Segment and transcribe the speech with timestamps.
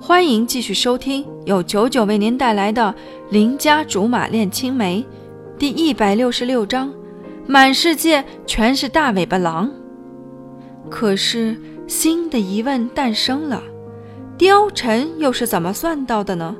[0.00, 2.94] 欢迎继续收听由九九为您带来的
[3.32, 5.04] 《邻家竹马恋青梅》
[5.58, 6.90] 第一百六十六章：
[7.46, 9.68] 满世界全是大尾巴狼。
[10.88, 11.56] 可是
[11.88, 13.60] 新的疑问诞生了：
[14.38, 16.56] 貂蝉又是怎么算到的呢？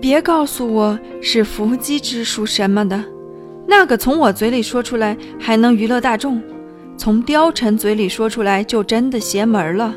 [0.00, 3.04] 别告诉我是伏击之术什么的，
[3.66, 6.40] 那个从我嘴里说出来还能娱乐大众，
[6.96, 9.94] 从貂蝉嘴里说出来就真的邪门了。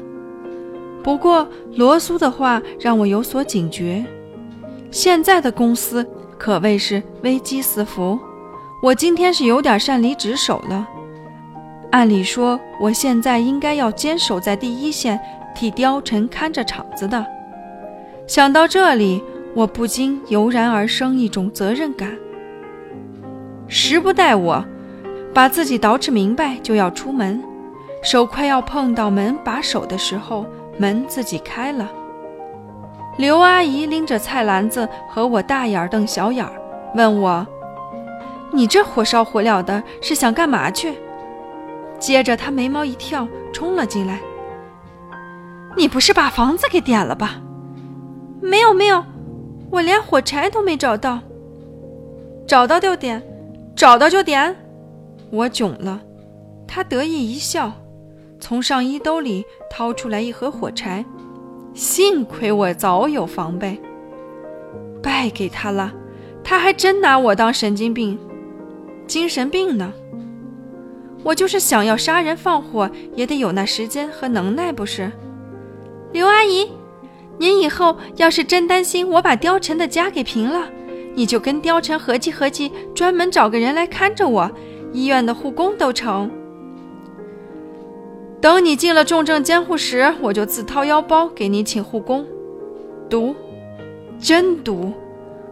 [1.03, 4.03] 不过罗苏的话让我有所警觉，
[4.91, 6.05] 现在的公司
[6.37, 8.19] 可谓是危机四伏，
[8.83, 10.87] 我今天是有点擅离职守了。
[11.91, 15.19] 按理说，我现在应该要坚守在第一线，
[15.55, 17.25] 替貂蝉看着场子的。
[18.27, 19.23] 想到这里，
[19.55, 22.15] 我不禁油然而生一种责任感。
[23.67, 24.63] 时不待我，
[25.33, 27.41] 把自己捯饬明白，就要出门，
[28.03, 30.45] 手快要碰到门把手的时候。
[30.79, 31.91] 门自己开了，
[33.17, 36.47] 刘阿姨拎着菜篮子和我大眼瞪小眼，
[36.95, 37.45] 问我
[38.53, 40.95] ：“你这火烧火燎的，是想干嘛去？”
[41.99, 44.21] 接着她眉毛一跳，冲了进来
[45.75, 47.41] ：“你不是把房子给点了吧
[48.41, 49.03] ？”“没有没有，
[49.69, 51.19] 我连火柴都没找到。
[52.47, 53.21] ”“找到就点，
[53.75, 54.55] 找到就点。”
[55.29, 55.99] 我囧了，
[56.65, 57.69] 她得意一笑。
[58.39, 61.03] 从上衣兜里掏出来一盒火柴，
[61.73, 63.79] 幸亏我早有防备。
[65.01, 65.93] 败给他了，
[66.43, 68.17] 他还真拿我当神经病，
[69.07, 69.93] 精神病呢。
[71.23, 75.11] 我就是想要杀人放火，也得有那时间和能耐，不是？
[76.13, 76.71] 刘阿姨，
[77.37, 80.69] 您以后要是真担心我把貂蝉的家给平了，
[81.13, 84.49] 你就跟貂蝉合计合计，专门找个人来看着我，
[84.93, 86.31] 医院的护工都成。
[88.41, 92.25] 等你进了重症监护室，我就自掏腰包给你请护工。
[93.09, 93.35] 毒，
[94.19, 94.93] 真毒！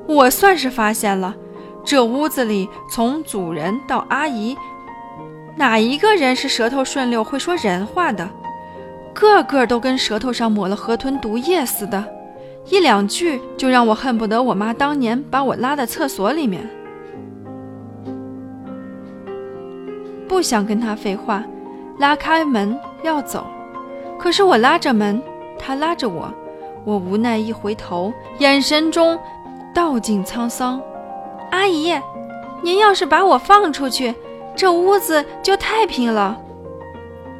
[0.07, 1.35] 我算是发现了，
[1.83, 4.55] 这屋子里从主人到阿姨，
[5.58, 8.30] 哪一个人是舌头顺溜会说人话的？
[9.14, 12.05] 个个都跟舌头上抹了河豚毒液似的，
[12.69, 16.69] 一两句就让我恨不得我妈当年把我拉在厕所里面。
[20.25, 21.43] 不想跟他废话。
[21.97, 23.45] 拉开门要走，
[24.19, 25.21] 可是我拉着门，
[25.58, 26.31] 他拉着我，
[26.85, 29.17] 我无奈一回头，眼神中
[29.73, 30.80] 道尽沧桑。
[31.52, 31.93] 阿姨，
[32.61, 34.13] 您要是把我放出去，
[34.55, 36.37] 这屋子就太平了。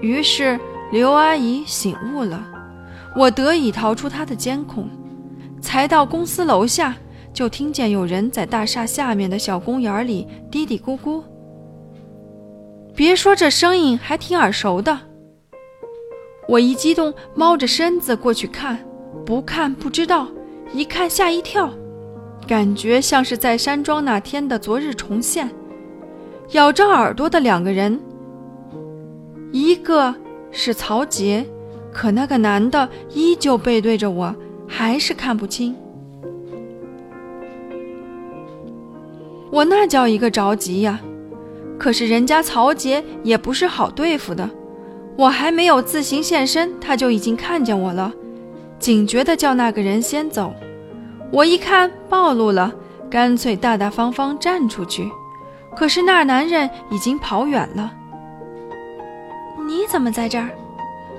[0.01, 0.59] 于是
[0.91, 2.44] 刘阿姨醒悟了，
[3.16, 4.90] 我得以逃出她的监控。
[5.62, 6.96] 才到公司楼下，
[7.34, 11.22] 就听见有人在大厦下面的小公园里嘀嘀咕咕。
[12.97, 15.00] 别说这声音还挺耳熟的，
[16.47, 18.84] 我一激动，猫着身子过去看，
[19.24, 20.28] 不看不知道，
[20.74, 21.69] 一看吓一跳，
[22.47, 25.47] 感觉像是在山庄那天的昨日重现。
[26.53, 28.00] 咬着耳朵的两个人，
[29.52, 30.16] 一个
[30.50, 31.46] 是曹杰，
[31.94, 34.35] 可那个男的依旧背对着我，
[34.68, 35.75] 还是看不清。
[39.52, 41.00] 我那叫一个着急呀！
[41.78, 44.50] 可是人家曹杰也不是好对付的，
[45.16, 48.12] 我还没有自行现身，他就已经看见我了，
[48.80, 50.54] 警觉地叫那个人先走。
[51.32, 52.74] 我一看暴露了，
[53.10, 55.10] 干脆大大方方站出去。
[55.76, 57.94] 可是那男人已经跑远了。
[59.68, 60.50] 你怎么在这儿？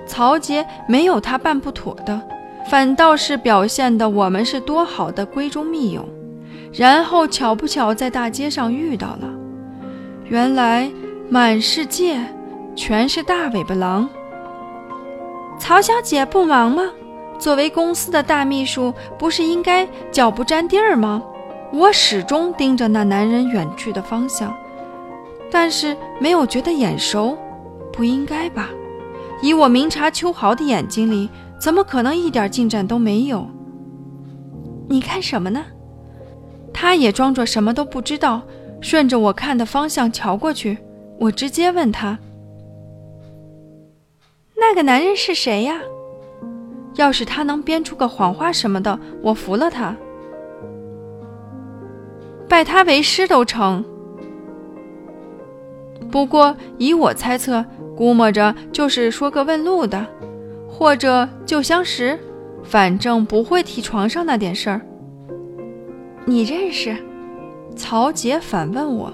[0.07, 2.21] 曹杰没有他办不妥的，
[2.69, 6.09] 反倒是表现的我们是多好的闺中密友，
[6.73, 9.38] 然后巧不巧在大街上遇到了。
[10.29, 10.91] 原来
[11.31, 12.21] 满世界
[12.77, 14.07] 全是大尾巴狼。
[15.59, 16.83] 曹小姐不忙吗？
[17.39, 21.23] 作为公司的大秘书，不是应该脚不沾地儿吗？
[21.73, 24.55] 我始终盯着那男人远去的方向，
[25.51, 27.37] 但是没有觉得眼熟。
[27.91, 28.69] 不应该吧？
[29.43, 33.47] 以我明察秋毫的眼睛里，怎么可能一点进展都没有？
[34.89, 35.65] 你看什么呢？
[36.73, 38.43] 他也装作什么都不知道。
[38.81, 40.79] 顺着我看的方向瞧过去，
[41.19, 42.19] 我直接问他
[44.57, 45.81] ：“那个男人是谁呀？”
[46.97, 49.95] 要是他能编出个谎话什么的，我服了他，
[52.49, 53.85] 拜他为师都成。
[56.11, 57.65] 不过以我猜测，
[57.97, 60.05] 估摸着就是说个问路的，
[60.69, 62.19] 或者旧相识，
[62.65, 64.81] 反正不会提床上那点事儿。
[66.25, 66.97] 你认识？
[67.79, 69.13] 曹杰反问我：“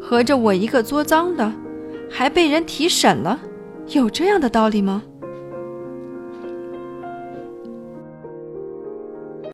[0.00, 1.52] 合着我一个作赃的，
[2.08, 3.38] 还被人提审了，
[3.88, 5.02] 有这样的道理吗？”